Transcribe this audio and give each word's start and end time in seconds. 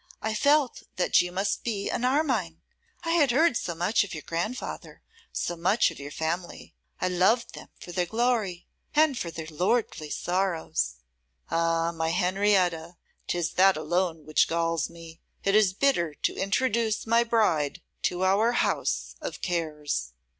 I 0.19 0.33
felt 0.33 0.81
that 0.95 1.21
you 1.21 1.31
must 1.31 1.63
be 1.63 1.87
an 1.91 2.03
Armine. 2.03 2.59
I 3.03 3.11
had 3.11 3.29
heard 3.29 3.55
so 3.55 3.75
much 3.75 4.03
of 4.03 4.15
your 4.15 4.23
grandfather, 4.23 5.03
so 5.31 5.55
much 5.55 5.91
of 5.91 5.99
your 5.99 6.09
family. 6.09 6.73
I 6.99 7.07
loved 7.07 7.53
them 7.53 7.67
for 7.79 7.91
their 7.91 8.07
glory, 8.07 8.65
and 8.95 9.15
for 9.15 9.29
their 9.29 9.45
lordly 9.51 10.09
sorrows.' 10.09 10.95
'Ah! 11.51 11.91
my 11.91 12.09
Henrietta, 12.09 12.97
'tis 13.27 13.51
that 13.51 13.77
alone 13.77 14.25
which 14.25 14.47
galls 14.47 14.89
me. 14.89 15.21
It 15.43 15.53
is 15.53 15.71
bitter 15.75 16.15
to 16.15 16.33
introduce 16.35 17.05
my 17.05 17.23
bride 17.23 17.79
to 18.01 18.23
our 18.25 18.53
house 18.53 19.13
of 19.21 19.39
cares. 19.43 20.13